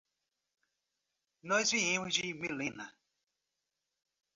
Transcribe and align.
Nós 1.49 1.67
viemos 1.77 2.13
de 2.15 2.33
Millena. 2.41 2.87